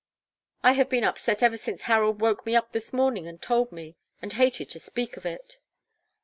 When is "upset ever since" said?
1.03-1.83